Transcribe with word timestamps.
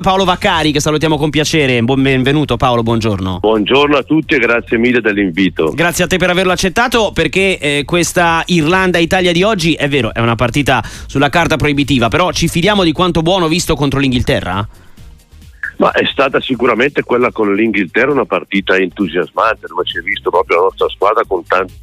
Paolo 0.00 0.24
Vaccari 0.24 0.70
che 0.70 0.78
salutiamo 0.78 1.18
con 1.18 1.28
piacere, 1.28 1.82
benvenuto 1.82 2.56
Paolo, 2.56 2.84
buongiorno. 2.84 3.40
Buongiorno 3.40 3.96
a 3.96 4.04
tutti 4.04 4.36
e 4.36 4.38
grazie 4.38 4.78
mille 4.78 5.00
dell'invito. 5.00 5.72
Grazie 5.74 6.04
a 6.04 6.06
te 6.06 6.18
per 6.18 6.30
averlo 6.30 6.52
accettato 6.52 7.10
perché 7.12 7.58
eh, 7.58 7.82
questa 7.84 8.44
Irlanda-Italia 8.46 9.32
di 9.32 9.42
oggi 9.42 9.72
è 9.72 9.88
vero, 9.88 10.14
è 10.14 10.20
una 10.20 10.36
partita 10.36 10.84
sulla 10.84 11.30
carta 11.30 11.56
proibitiva, 11.56 12.06
però 12.06 12.30
ci 12.30 12.46
fidiamo 12.46 12.84
di 12.84 12.92
quanto 12.92 13.22
buono 13.22 13.48
visto 13.48 13.74
contro 13.74 13.98
l'Inghilterra? 13.98 14.68
Ma 15.78 15.90
è 15.90 16.04
stata 16.04 16.40
sicuramente 16.40 17.02
quella 17.02 17.32
con 17.32 17.52
l'Inghilterra 17.52 18.12
una 18.12 18.24
partita 18.24 18.76
entusiasmante 18.76 19.66
dove 19.66 19.82
si 19.84 19.98
è 19.98 20.00
visto 20.00 20.30
proprio 20.30 20.58
la 20.58 20.62
nostra 20.62 20.88
squadra 20.90 21.24
con 21.26 21.42
tanti 21.44 21.74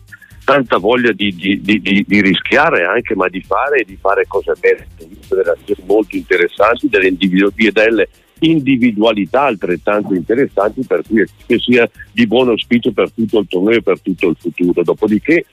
tanta 0.45 0.77
voglia 0.77 1.11
di, 1.11 1.35
di, 1.35 1.59
di, 1.61 2.05
di, 2.07 2.21
rischiare 2.21 2.85
anche, 2.85 3.15
ma 3.15 3.27
di 3.27 3.41
fare 3.41 3.79
e 3.79 3.83
di 3.83 3.97
fare 3.99 4.25
cose 4.27 4.53
belle, 4.59 4.87
delle 4.95 5.49
azioni 5.49 5.83
molto 5.85 6.15
interessanti, 6.15 6.87
delle 6.87 7.07
individualità, 7.07 7.83
delle 7.83 8.07
individualità 8.39 9.43
altrettanto 9.43 10.13
interessanti 10.13 10.85
per 10.85 11.01
cui 11.07 11.25
che 11.47 11.57
sia 11.57 11.89
di 12.11 12.27
buon 12.27 12.49
auspicio 12.49 12.91
per 12.91 13.11
tutto 13.11 13.39
il 13.39 13.47
torneo 13.49 13.77
e 13.77 13.81
per 13.81 13.99
tutto 13.99 14.29
il 14.29 14.37
futuro. 14.39 14.83
Dopodiché 14.83 15.45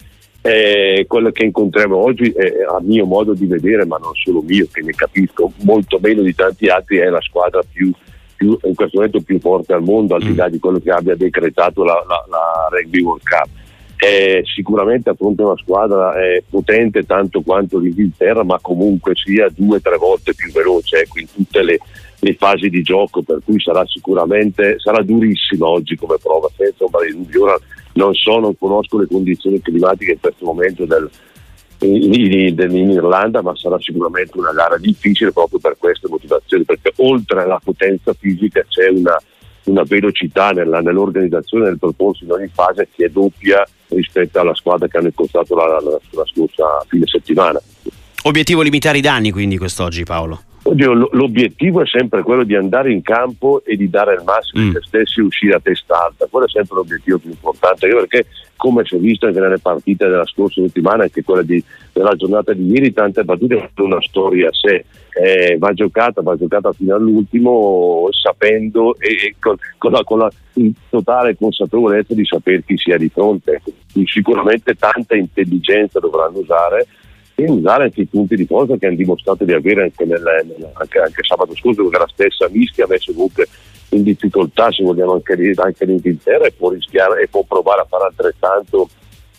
eh, 0.43 1.05
quello 1.09 1.31
che 1.31 1.47
incontriamo 1.47 1.97
oggi, 1.97 2.31
è, 2.31 2.45
a 2.69 2.81
mio 2.83 3.07
modo 3.07 3.33
di 3.33 3.47
vedere, 3.47 3.87
ma 3.87 3.97
non 3.97 4.13
solo 4.15 4.43
mio, 4.43 4.67
che 4.71 4.83
ne 4.83 4.93
capisco 4.93 5.53
molto 5.63 5.99
meno 6.03 6.21
di 6.21 6.35
tanti 6.35 6.67
altri, 6.67 6.99
è 6.99 7.09
la 7.09 7.21
squadra 7.23 7.63
più, 7.63 7.91
più 8.37 8.59
in 8.65 8.75
questo 8.75 8.99
momento 8.99 9.23
più 9.23 9.41
forte 9.41 9.73
al 9.73 9.83
mondo, 9.83 10.17
al 10.17 10.23
di 10.23 10.35
là 10.35 10.51
di 10.51 10.59
quello 10.59 10.81
che 10.81 10.91
abbia 10.91 11.17
decretato 11.17 11.83
la, 11.83 12.05
la, 12.07 12.27
la 12.29 12.69
Rugby 12.71 13.01
World 13.01 13.23
Cup 13.23 13.61
è 14.03 14.43
sicuramente 14.45 15.11
affronta 15.11 15.45
una 15.45 15.57
squadra 15.57 16.21
eh, 16.21 16.43
potente 16.51 17.05
tanto 17.05 17.41
quanto 17.43 17.79
l'Inghilterra, 17.79 18.43
ma 18.43 18.59
comunque 18.61 19.15
sia 19.15 19.49
due 19.55 19.77
o 19.77 19.81
tre 19.81 19.97
volte 19.97 20.35
più 20.35 20.51
veloce 20.51 21.03
ecco, 21.03 21.21
in 21.21 21.27
tutte 21.33 21.63
le, 21.63 21.79
le, 22.19 22.35
fasi 22.35 22.69
di 22.69 22.83
gioco, 22.83 23.23
per 23.23 23.39
cui 23.45 23.61
sarà 23.61 23.87
sicuramente 23.87 24.81
sarà 24.81 25.05
durissima 25.05 25.69
oggi 25.69 25.95
come 25.95 26.17
prova, 26.21 26.51
senza 26.57 26.83
ombra 26.83 27.05
di 27.05 27.13
dubbio. 27.13 27.45
Ora 27.45 27.57
non 27.93 28.13
so, 28.15 28.41
non 28.41 28.59
conosco 28.59 28.99
le 28.99 29.07
condizioni 29.07 29.61
climatiche 29.61 30.13
in 30.13 30.21
questo 30.21 30.47
momento 30.47 30.85
del, 30.85 31.09
in, 31.83 32.13
in, 32.13 32.59
in, 32.59 32.91
Irlanda, 32.91 33.41
ma 33.41 33.55
sarà 33.55 33.79
sicuramente 33.79 34.37
una 34.37 34.53
gara 34.53 34.79
difficile 34.79 35.31
proprio 35.31 35.61
per 35.61 35.77
queste 35.79 36.09
motivazioni, 36.09 36.65
perché 36.65 36.93
oltre 36.97 37.43
alla 37.43 37.61
potenza 37.63 38.13
fisica 38.15 38.65
c'è 38.67 38.89
una, 38.89 39.17
una 39.65 39.83
velocità 39.85 40.51
nella, 40.51 40.81
nell'organizzazione 40.81 41.65
del 41.65 41.79
proporsi 41.79 42.25
in 42.25 42.33
ogni 42.33 42.51
fase 42.53 42.89
che 42.95 43.07
è 43.07 43.09
doppia 43.09 43.67
rispetto 43.89 44.41
alla 44.41 44.55
squadra 44.55 44.89
che 44.89 44.99
hanno 44.99 45.09
incontrato 45.09 45.55
la, 45.55 45.67
la, 45.67 45.99
la 46.11 46.25
scorsa 46.27 46.65
fine 46.89 47.07
settimana. 47.07 47.61
Obiettivo 48.25 48.63
limitare 48.63 48.99
i 48.99 49.03
danni 49.03 49.31
quindi 49.31 49.59
quest'oggi 49.59 50.05
Paolo? 50.05 50.43
Oddio, 50.65 51.09
l'obiettivo 51.11 51.83
è 51.83 51.87
sempre 51.87 52.23
quello 52.23 52.45
di 52.45 52.55
andare 52.55 52.93
in 52.93 53.03
campo 53.03 53.63
e 53.65 53.77
di 53.77 53.91
dare 53.91 54.15
il 54.15 54.23
massimo 54.25 54.63
mm. 54.63 54.67
di 54.69 54.73
se 54.75 54.81
stessi 54.87 55.19
e 55.19 55.25
uscire 55.25 55.55
a 55.55 55.61
testa 55.61 56.05
alta. 56.05 56.29
Quello 56.31 56.47
è 56.47 56.49
sempre 56.49 56.77
l'obiettivo 56.77 57.19
più 57.19 57.31
importante, 57.31 57.89
perché 57.89 58.27
come 58.57 58.85
si 58.85 58.95
è 58.95 58.99
visto 58.99 59.27
anche 59.27 59.41
nelle 59.41 59.59
partite 59.59 60.07
della 60.07 60.25
scorsa 60.25 60.63
settimana, 60.63 61.03
anche 61.03 61.25
quella 61.25 61.43
di, 61.43 61.63
della 61.93 62.15
giornata 62.15 62.53
di 62.53 62.71
ieri, 62.71 62.93
tante 62.93 63.25
battute 63.25 63.55
hanno 63.55 63.87
una 63.87 64.03
storia 64.03 64.49
a 64.49 64.53
sé. 64.53 64.85
Eh, 65.15 65.57
va 65.59 65.73
giocata, 65.73 66.23
va 66.23 66.37
giocata 66.37 66.73
fino 66.73 66.95
all'ultimo 66.95 68.09
sapendo 68.13 68.97
e, 68.99 69.09
e 69.09 69.35
con, 69.41 69.57
con, 69.77 69.91
la, 69.91 70.05
con, 70.05 70.19
la, 70.21 70.31
totale 70.89 71.37
consapevolezza 71.37 72.15
di 72.15 72.25
sapere 72.25 72.63
chi 72.65 72.77
sia 72.77 72.97
di 72.97 73.09
fronte. 73.09 73.61
Sicuramente 74.05 74.75
tanta 74.75 75.17
intelligenza 75.17 75.99
dovranno 75.99 76.39
usare 76.39 76.87
e 77.45 77.51
usare 77.51 77.85
anche 77.85 78.03
i 78.03 78.07
punti 78.07 78.37
di 78.37 78.47
forza 78.47 78.77
che 78.77 78.87
hanno 78.87 78.97
dimostrato 78.97 79.45
di 79.45 79.53
avere 79.53 79.83
anche, 79.83 80.05
nel, 80.05 80.23
anche, 80.75 80.99
anche 80.99 81.23
sabato 81.23 81.55
scorso, 81.55 81.83
dove 81.83 81.99
la 81.99 82.09
stessa 82.13 82.49
Mischia 82.51 82.85
ha 82.85 82.89
messo 82.89 83.13
comunque 83.13 83.49
in 83.91 84.03
difficoltà, 84.03 84.71
se 84.71 84.83
vogliamo 84.83 85.13
anche, 85.13 85.53
anche 85.57 85.85
l'Inghilterra, 85.85 86.47
e 86.47 86.53
può 86.53 86.71
rischiare 86.71 87.23
e 87.23 87.29
può 87.29 87.43
provare 87.43 87.83
a 87.83 87.87
fare 87.89 88.05
altrettanto 88.05 88.89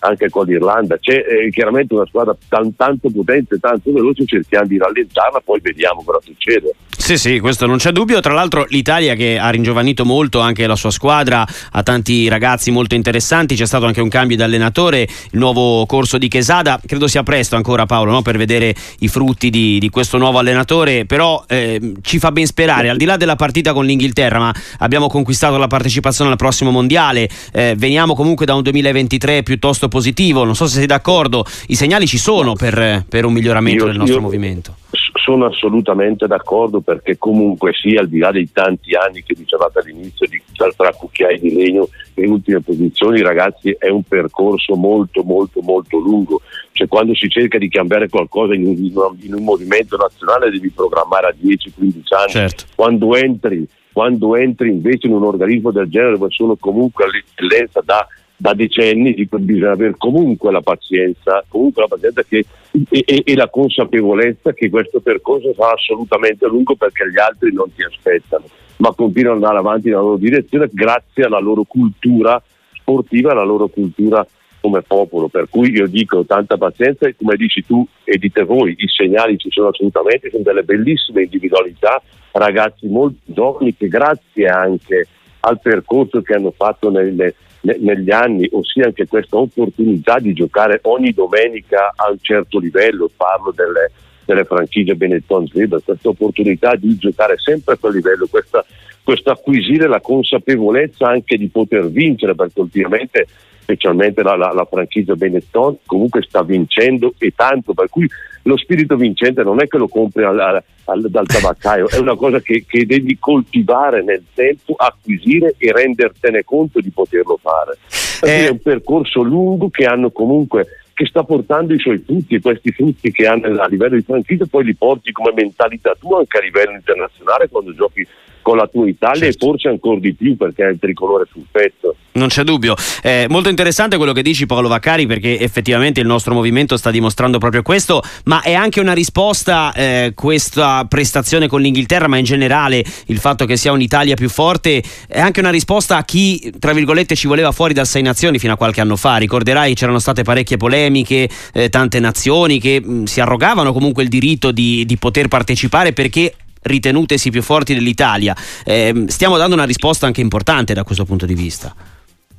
anche 0.03 0.29
con 0.29 0.45
l'Irlanda. 0.45 0.97
C'è 0.97 1.13
eh, 1.15 1.49
chiaramente 1.49 1.93
una 1.93 2.05
squadra 2.05 2.35
tan, 2.47 2.75
tanto 2.75 3.09
potente, 3.09 3.57
tanto 3.59 3.91
veloce, 3.91 4.25
cerchiamo 4.25 4.67
di 4.67 4.77
rallentarla, 4.77 5.41
poi 5.43 5.59
vediamo 5.61 6.03
cosa 6.03 6.19
succede. 6.21 6.73
Sì, 6.95 7.17
sì, 7.17 7.39
questo 7.39 7.65
non 7.65 7.77
c'è 7.77 7.91
dubbio. 7.91 8.21
Tra 8.21 8.33
l'altro 8.33 8.65
l'Italia 8.69 9.15
che 9.15 9.37
ha 9.37 9.49
ringiovanito 9.49 10.05
molto 10.05 10.39
anche 10.39 10.65
la 10.67 10.77
sua 10.77 10.89
squadra, 10.89 11.45
ha 11.71 11.83
tanti 11.83 12.29
ragazzi 12.29 12.71
molto 12.71 12.95
interessanti, 12.95 13.55
c'è 13.55 13.65
stato 13.65 13.85
anche 13.85 13.99
un 13.99 14.07
cambio 14.07 14.37
di 14.37 14.43
allenatore, 14.43 15.01
il 15.01 15.39
nuovo 15.39 15.85
corso 15.85 16.17
di 16.17 16.29
Chesada, 16.29 16.79
credo 16.85 17.07
sia 17.07 17.23
presto 17.23 17.57
ancora 17.57 17.85
Paolo 17.85 18.11
no? 18.11 18.21
per 18.21 18.37
vedere 18.37 18.73
i 18.99 19.09
frutti 19.09 19.49
di, 19.49 19.79
di 19.79 19.89
questo 19.89 20.17
nuovo 20.17 20.37
allenatore, 20.37 21.05
però 21.05 21.43
eh, 21.47 21.93
ci 22.01 22.19
fa 22.19 22.31
ben 22.31 22.45
sperare, 22.45 22.87
al 22.87 22.95
di 22.95 23.05
là 23.05 23.17
della 23.17 23.35
partita 23.35 23.73
con 23.73 23.83
l'Inghilterra, 23.85 24.39
ma 24.39 24.53
abbiamo 24.77 25.07
conquistato 25.07 25.57
la 25.57 25.67
partecipazione 25.67 26.31
al 26.31 26.37
prossimo 26.37 26.71
mondiale, 26.71 27.27
eh, 27.51 27.73
veniamo 27.75 28.15
comunque 28.15 28.45
da 28.45 28.55
un 28.55 28.61
2023 28.61 29.43
piuttosto 29.43 29.89
positivo, 29.93 30.43
non 30.43 30.55
so 30.55 30.65
se 30.65 30.79
sei 30.79 30.87
d'accordo, 30.87 31.45
i 31.67 31.75
segnali 31.75 32.07
ci 32.07 32.17
sono 32.17 32.55
per, 32.55 33.05
per 33.07 33.25
un 33.25 33.33
miglioramento 33.33 33.83
io, 33.83 33.91
del 33.91 33.97
nostro 33.99 34.15
io, 34.15 34.23
movimento. 34.23 34.75
sono 35.23 35.45
assolutamente 35.45 36.25
d'accordo 36.25 36.81
perché 36.81 37.19
comunque 37.19 37.73
sia 37.73 37.99
al 38.01 38.07
di 38.07 38.17
là 38.17 38.31
dei 38.31 38.49
tanti 38.51 38.95
anni 38.95 39.21
che 39.21 39.35
dicevate 39.37 39.79
all'inizio 39.79 40.25
di 40.25 40.41
tra 40.75 40.91
cucchiai 40.91 41.39
di 41.39 41.53
legno 41.53 41.89
e 42.15 42.25
ultime 42.27 42.61
posizioni 42.61 43.21
ragazzi 43.21 43.75
è 43.77 43.89
un 43.89 44.01
percorso 44.01 44.75
molto 44.75 45.21
molto 45.21 45.61
molto 45.61 45.99
lungo. 45.99 46.41
Cioè 46.71 46.87
quando 46.87 47.13
si 47.13 47.29
cerca 47.29 47.59
di 47.59 47.69
cambiare 47.69 48.09
qualcosa 48.09 48.55
in 48.55 48.65
un, 48.65 48.75
in 49.21 49.33
un 49.35 49.43
movimento 49.43 49.95
nazionale 49.95 50.49
devi 50.49 50.71
programmare 50.71 51.27
a 51.27 51.35
10-15 51.39 52.15
anni. 52.17 52.31
Certo. 52.31 52.63
quando, 52.73 53.15
entri, 53.15 53.67
quando 53.91 54.35
entri 54.35 54.69
invece 54.69 55.05
in 55.05 55.13
un 55.13 55.23
organismo 55.23 55.69
del 55.69 55.87
genere 55.87 56.17
dove 56.17 56.31
sono 56.31 56.55
comunque 56.55 57.03
all'eccellenza 57.03 57.81
da 57.85 58.07
da 58.43 58.53
decenni 58.53 59.15
bisogna 59.15 59.71
avere 59.71 59.95
comunque 59.97 60.51
la 60.51 60.59
pazienza, 60.59 61.45
comunque 61.47 61.83
la 61.83 61.87
pazienza 61.87 62.23
che, 62.23 62.43
e, 62.89 63.03
e, 63.05 63.21
e, 63.23 63.35
la 63.35 63.47
consapevolezza 63.47 64.51
che 64.51 64.69
questo 64.69 64.99
percorso 64.99 65.53
sarà 65.53 65.71
assolutamente 65.71 66.45
lungo 66.47 66.75
perché 66.75 67.09
gli 67.09 67.17
altri 67.17 67.53
non 67.53 67.73
ti 67.73 67.83
aspettano, 67.83 68.43
ma 68.79 68.91
continuano 68.91 69.37
ad 69.37 69.43
andare 69.43 69.59
avanti 69.59 69.87
nella 69.87 70.01
loro 70.01 70.17
direzione 70.17 70.67
grazie 70.73 71.23
alla 71.23 71.39
loro 71.39 71.63
cultura 71.63 72.43
sportiva, 72.73 73.31
alla 73.31 73.45
loro 73.45 73.69
cultura 73.69 74.27
come 74.59 74.81
popolo, 74.81 75.29
per 75.29 75.47
cui 75.49 75.71
io 75.71 75.87
dico 75.87 76.25
tanta 76.25 76.57
pazienza 76.57 77.07
e 77.07 77.15
come 77.15 77.37
dici 77.37 77.65
tu 77.65 77.87
e 78.03 78.17
dite 78.17 78.43
voi, 78.43 78.75
i 78.77 78.87
segnali 78.89 79.37
ci 79.37 79.51
sono 79.51 79.69
assolutamente, 79.69 80.29
sono 80.29 80.43
delle 80.43 80.63
bellissime 80.63 81.23
individualità, 81.23 82.01
ragazzi 82.33 82.87
molto 82.87 83.19
giovani 83.23 83.73
che 83.73 83.87
grazie 83.87 84.47
anche 84.49 85.07
al 85.39 85.61
percorso 85.61 86.21
che 86.21 86.33
hanno 86.33 86.51
fatto 86.51 86.89
nelle, 86.89 87.35
negli 87.63 88.11
anni, 88.11 88.47
ossia 88.51 88.85
anche 88.85 89.07
questa 89.07 89.37
opportunità 89.37 90.19
di 90.19 90.33
giocare 90.33 90.79
ogni 90.83 91.13
domenica 91.13 91.93
a 91.95 92.09
un 92.09 92.17
certo 92.19 92.59
livello, 92.59 93.09
parlo 93.15 93.53
delle, 93.55 93.91
delle 94.25 94.43
franchigie 94.43 94.95
Benetton 94.95 95.47
Zebra, 95.47 95.79
questa 95.79 96.09
opportunità 96.09 96.75
di 96.75 96.97
giocare 96.97 97.37
sempre 97.37 97.75
a 97.75 97.77
quel 97.77 97.93
livello, 97.93 98.27
questa, 98.29 98.65
questo 99.03 99.31
acquisire 99.31 99.87
la 99.87 99.99
consapevolezza 99.99 101.07
anche 101.07 101.37
di 101.37 101.47
poter 101.47 101.89
vincere, 101.89 102.35
perché 102.35 102.59
ultimamente 102.61 103.27
specialmente 103.63 104.21
la, 104.21 104.35
la, 104.35 104.51
la 104.51 104.65
franchigia 104.65 105.15
Benetton 105.15 105.77
comunque 105.85 106.21
sta 106.21 106.43
vincendo 106.43 107.13
e 107.17 107.33
tanto, 107.35 107.73
per 107.73 107.89
cui 107.89 108.07
lo 108.43 108.57
spirito 108.57 108.95
vincente 108.95 109.41
non 109.43 109.61
è 109.61 109.67
che 109.67 109.77
lo 109.77 109.87
compri 109.87 110.23
al, 110.23 110.37
al, 110.39 111.01
dal 111.09 111.25
tabaccaio, 111.25 111.89
è 111.89 111.97
una 111.97 112.15
cosa 112.15 112.41
che, 112.41 112.65
che, 112.67 112.85
devi 112.85 113.17
coltivare 113.17 114.03
nel 114.03 114.23
tempo, 114.33 114.73
acquisire 114.75 115.55
e 115.57 115.71
rendertene 115.71 116.43
conto 116.43 116.81
di 116.81 116.89
poterlo 116.89 117.39
fare. 117.41 117.77
Eh. 118.21 118.47
È 118.47 118.49
un 118.49 118.59
percorso 118.59 119.21
lungo 119.21 119.69
che 119.69 119.85
hanno 119.85 120.11
comunque 120.11 120.67
che 120.93 121.05
sta 121.05 121.23
portando 121.23 121.73
i 121.73 121.79
suoi 121.79 122.03
frutti 122.05 122.35
e 122.35 122.41
questi 122.41 122.71
frutti 122.71 123.11
che 123.11 123.25
hanno 123.25 123.59
a 123.59 123.67
livello 123.67 123.95
di 123.95 124.03
franchigia 124.03 124.45
poi 124.45 124.63
li 124.65 124.75
porti 124.75 125.11
come 125.11 125.33
mentalità 125.33 125.95
tua 125.99 126.19
anche 126.19 126.37
a 126.37 126.41
livello 126.41 126.73
internazionale 126.73 127.49
quando 127.49 127.73
giochi 127.73 128.05
con 128.43 128.57
la 128.57 128.67
tua 128.67 128.87
Italia 128.87 129.23
certo. 129.23 129.45
e 129.45 129.49
forse 129.49 129.67
ancora 129.69 129.99
di 129.99 130.13
più 130.13 130.37
perché 130.37 130.63
hai 130.65 130.73
il 130.73 130.79
tricolore 130.79 131.25
sul 131.31 131.45
petto. 131.49 131.95
Non 132.11 132.27
c'è 132.27 132.43
dubbio. 132.43 132.75
È 133.01 133.25
molto 133.27 133.49
interessante 133.49 133.97
quello 133.97 134.11
che 134.11 134.21
dici 134.21 134.45
Paolo 134.45 134.67
Vaccari 134.67 135.07
perché 135.07 135.39
effettivamente 135.39 135.99
il 135.99 136.05
nostro 136.05 136.35
movimento 136.35 136.77
sta 136.77 136.91
dimostrando 136.91 137.39
proprio 137.39 137.63
questo, 137.63 138.03
ma 138.25 138.41
è 138.41 138.53
anche 138.53 138.79
una 138.79 138.93
risposta 138.93 139.73
eh, 139.73 140.11
questa 140.13 140.85
prestazione 140.87 141.47
con 141.47 141.61
l'Inghilterra, 141.61 142.07
ma 142.07 142.17
in 142.17 142.25
generale 142.25 142.83
il 143.07 143.17
fatto 143.17 143.45
che 143.45 143.57
sia 143.57 143.71
un'Italia 143.71 144.13
più 144.13 144.29
forte 144.29 144.83
è 145.07 145.19
anche 145.19 145.39
una 145.39 145.49
risposta 145.49 145.97
a 145.97 146.03
chi, 146.03 146.53
tra 146.59 146.73
virgolette, 146.73 147.15
ci 147.15 147.25
voleva 147.25 147.51
fuori 147.51 147.73
dal 147.73 147.87
Sei 147.87 148.03
Nazioni 148.03 148.37
fino 148.37 148.53
a 148.53 148.57
qualche 148.57 148.81
anno 148.81 148.95
fa. 148.95 149.17
Ricorderai 149.17 149.73
c'erano 149.73 149.97
state 149.97 150.21
parecchie 150.21 150.57
polemiche, 150.57 151.27
eh, 151.53 151.69
tante 151.69 151.99
nazioni 151.99 152.59
che 152.59 152.79
mh, 152.79 153.05
si 153.05 153.21
arrogavano 153.21 153.73
comunque 153.73 154.03
il 154.03 154.09
diritto 154.09 154.51
di, 154.51 154.85
di 154.85 154.97
poter 154.97 155.29
partecipare 155.29 155.93
perché 155.93 156.33
ritenutesi 156.63 157.29
più 157.29 157.41
forti 157.41 157.73
dell'Italia. 157.73 158.35
Eh, 158.65 159.05
stiamo 159.07 159.37
dando 159.37 159.55
una 159.55 159.65
risposta 159.65 160.05
anche 160.05 160.21
importante 160.21 160.73
da 160.73 160.83
questo 160.83 161.05
punto 161.05 161.25
di 161.25 161.33
vista. 161.33 161.73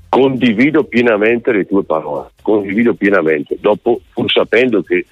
Condivido 0.09 0.85
pienamente 0.85 1.53
le 1.53 1.67
tue 1.67 1.83
parole, 1.85 2.31
condivido 2.41 2.95
pienamente, 2.95 3.57
dopo 3.61 4.01
pur 4.13 4.31
sapendo 4.31 4.83
che 4.83 5.07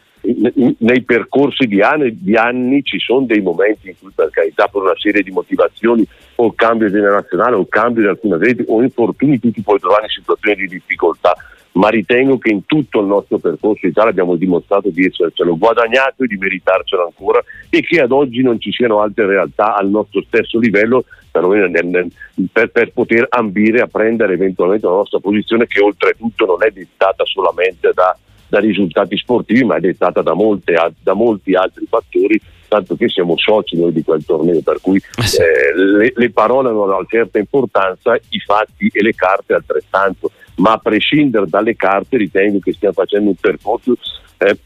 nei 0.79 1.03
percorsi 1.03 1.67
di 1.67 1.83
anni, 1.83 2.17
di 2.21 2.37
anni, 2.37 2.83
ci 2.85 2.99
sono 3.01 3.27
dei 3.27 3.41
momenti 3.41 3.89
in 3.89 3.95
cui 3.99 4.11
per 4.15 4.31
carità 4.31 4.69
per 4.69 4.83
una 4.83 4.97
serie 4.97 5.23
di 5.23 5.33
motivazioni 5.33 6.07
o 6.37 6.53
cambio 6.55 6.89
generazionale 6.89 7.57
o 7.57 7.67
cambio 7.67 8.03
di 8.03 8.09
alcune 8.09 8.39
reti 8.39 8.65
o 8.69 8.83
infortuni 8.83 9.41
tu 9.41 9.51
ti 9.51 9.63
puoi 9.63 9.81
trovare 9.81 10.05
in 10.05 10.11
situazioni 10.11 10.55
di 10.55 10.69
difficoltà 10.69 11.35
ma 11.73 11.89
ritengo 11.89 12.39
che 12.39 12.51
in 12.51 12.67
tutto 12.67 13.01
il 13.01 13.07
nostro 13.07 13.39
percorso 13.39 13.87
in 13.87 13.93
Italia 13.93 14.11
abbiamo 14.11 14.37
dimostrato 14.37 14.91
di 14.91 15.07
essercelo 15.07 15.57
guadagnato 15.57 16.25
e 16.25 16.27
di 16.27 16.37
meritarcelo 16.37 17.05
ancora 17.05 17.43
e 17.71 17.81
che 17.81 18.01
ad 18.01 18.13
oggi 18.13 18.43
non 18.43 18.61
ci 18.61 18.71
siano 18.73 19.01
altre 19.01 19.27
realtà 19.27 19.75
al 19.77 19.89
nostro 19.89 20.23
stesso 20.27 20.59
livello 20.59 21.05
per, 21.31 22.71
per 22.71 22.93
poter 22.93 23.27
ambire 23.31 23.81
a 23.81 23.87
prendere 23.87 24.35
eventualmente 24.35 24.87
la 24.87 24.93
nostra 24.93 25.19
posizione 25.19 25.67
che 25.67 25.81
oltretutto 25.81 26.45
non 26.45 26.63
è 26.63 26.71
dettata 26.71 27.25
solamente 27.25 27.91
da, 27.95 28.17
da 28.49 28.59
risultati 28.59 29.17
sportivi 29.17 29.65
ma 29.65 29.77
è 29.77 29.81
dettata 29.81 30.21
da, 30.21 30.35
molte, 30.35 30.75
da 31.01 31.15
molti 31.15 31.55
altri 31.55 31.87
fattori 31.89 32.41
tanto 32.69 32.97
che 32.97 33.09
siamo 33.11 33.37
soci 33.37 33.77
noi 33.77 33.93
di 33.93 34.03
quel 34.03 34.25
torneo, 34.25 34.63
per 34.63 34.81
cui 34.81 34.97
eh, 34.97 35.43
eh 35.43 35.77
le, 35.77 36.13
le, 36.15 36.31
parole 36.31 36.71
hanno 36.71 36.85
una 36.85 37.05
certa 37.07 37.39
importanza, 37.39 38.15
i 38.15 38.39
fatti 38.39 38.89
e 38.91 39.03
le 39.03 39.15
carte 39.15 39.53
altrettanto, 39.53 40.31
ma 40.63 40.73
a 40.73 40.79
prescindere 40.79 41.47
dalle 41.49 41.75
carte 41.75 42.17
ritengo 42.17 42.61
che 42.61 42.73
stiamo 42.73 42.95
facendo 42.95 43.31
un 43.31 43.35
percorso 43.35 43.97
eh, 44.39 44.57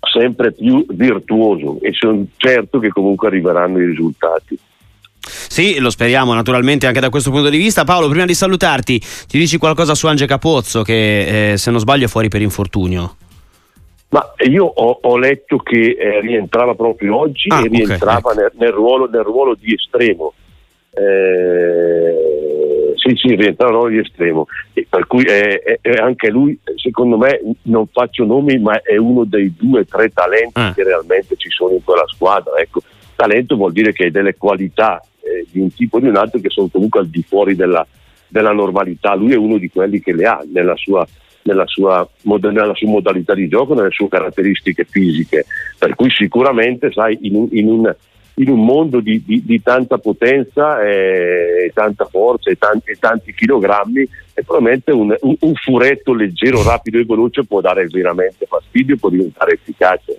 sempre 0.00 0.52
più 0.52 0.86
virtuoso 0.88 1.78
e 1.82 1.92
sono 1.92 2.24
certo 2.36 2.78
che 2.78 2.90
comunque 2.90 3.26
arriveranno 3.26 3.80
i 3.80 3.86
risultati. 3.86 4.56
Sì, 5.20 5.78
lo 5.80 5.90
speriamo 5.90 6.32
naturalmente 6.32 6.86
anche 6.86 7.00
da 7.00 7.10
questo 7.10 7.30
punto 7.30 7.50
di 7.50 7.58
vista. 7.58 7.84
Paolo, 7.84 8.08
prima 8.08 8.24
di 8.24 8.34
salutarti, 8.34 8.98
ti 9.26 9.38
dici 9.38 9.58
qualcosa 9.58 9.94
su 9.94 10.06
Ange 10.06 10.26
Capozzo 10.26 10.82
che 10.82 11.52
eh, 11.52 11.56
se 11.56 11.70
non 11.72 11.80
sbaglio 11.80 12.06
è 12.06 12.08
fuori 12.08 12.28
per 12.28 12.40
infortunio? 12.40 13.16
Ma 14.10 14.32
io 14.48 14.64
ho, 14.64 14.98
ho 15.02 15.18
letto 15.18 15.58
che 15.58 15.96
eh, 15.98 16.20
rientrava 16.20 16.74
proprio 16.74 17.16
oggi 17.16 17.48
ah, 17.48 17.60
e 17.60 17.68
rientrava 17.68 18.30
okay, 18.30 18.36
nel, 18.36 18.52
nel, 18.54 18.72
ruolo, 18.72 19.08
nel, 19.10 19.22
ruolo, 19.22 19.56
di 19.58 19.74
estremo. 19.74 20.32
Eh, 20.92 22.29
sì, 23.16 23.36
ruolo 23.56 23.88
di 23.88 23.98
estremo. 23.98 24.46
E 24.72 24.86
per 24.88 25.06
cui 25.06 25.24
eh, 25.24 25.78
anche 26.00 26.30
lui, 26.30 26.58
secondo 26.76 27.16
me, 27.16 27.40
non 27.62 27.86
faccio 27.86 28.24
nomi, 28.24 28.58
ma 28.58 28.80
è 28.82 28.96
uno 28.96 29.24
dei 29.24 29.54
due 29.56 29.80
o 29.80 29.84
tre 29.84 30.10
talenti 30.10 30.60
ah. 30.60 30.72
che 30.74 30.84
realmente 30.84 31.36
ci 31.36 31.50
sono 31.50 31.74
in 31.74 31.84
quella 31.84 32.06
squadra. 32.06 32.56
Ecco, 32.56 32.82
talento 33.14 33.56
vuol 33.56 33.72
dire 33.72 33.92
che 33.92 34.04
hai 34.04 34.10
delle 34.10 34.36
qualità 34.36 35.00
eh, 35.20 35.46
di 35.50 35.60
un 35.60 35.72
tipo 35.72 35.96
o 35.96 36.00
di 36.00 36.08
un 36.08 36.16
altro 36.16 36.40
che 36.40 36.50
sono 36.50 36.68
comunque 36.68 37.00
al 37.00 37.08
di 37.08 37.22
fuori 37.22 37.54
della, 37.54 37.86
della 38.28 38.52
normalità. 38.52 39.14
Lui 39.14 39.32
è 39.32 39.36
uno 39.36 39.58
di 39.58 39.68
quelli 39.68 40.00
che 40.00 40.12
le 40.12 40.26
ha 40.26 40.42
nella 40.52 40.76
sua 40.76 41.06
nella 41.42 41.66
sua, 41.66 42.06
nella 42.22 42.74
sua, 42.74 42.88
modalità 42.88 43.34
di 43.34 43.48
gioco, 43.48 43.74
nelle 43.74 43.90
sue 43.90 44.08
caratteristiche 44.08 44.84
fisiche. 44.84 45.46
Per 45.78 45.94
cui 45.94 46.10
sicuramente, 46.10 46.92
sai, 46.92 47.18
in 47.22 47.34
un, 47.34 47.48
in 47.52 47.68
un, 47.68 47.94
in 48.40 48.48
un 48.48 48.64
mondo 48.64 49.00
di, 49.00 49.22
di, 49.24 49.42
di, 49.44 49.62
tanta 49.62 49.98
potenza 49.98 50.82
e 50.82 51.70
tanta 51.74 52.06
forza 52.06 52.50
e 52.50 52.56
tanti, 52.56 52.90
e 52.90 52.96
tanti 52.98 53.34
chilogrammi, 53.34 54.00
e 54.34 54.42
probabilmente 54.42 54.92
un, 54.92 55.14
un, 55.20 55.36
un, 55.40 55.54
furetto 55.54 56.14
leggero, 56.14 56.62
rapido 56.62 56.98
e 56.98 57.04
veloce 57.04 57.44
può 57.44 57.60
dare 57.60 57.86
veramente 57.86 58.46
fastidio 58.46 58.94
e 58.94 58.98
può 58.98 59.10
diventare 59.10 59.52
efficace. 59.52 60.16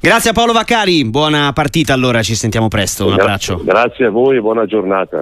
Grazie 0.00 0.30
a 0.30 0.32
Paolo 0.32 0.52
Vaccari, 0.52 1.04
buona 1.04 1.52
partita 1.52 1.92
allora, 1.92 2.22
ci 2.22 2.34
sentiamo 2.34 2.68
presto, 2.68 3.06
un 3.06 3.12
abbraccio. 3.12 3.60
Grazie 3.62 4.06
a 4.06 4.10
voi 4.10 4.36
e 4.36 4.40
buona 4.40 4.66
giornata. 4.66 5.20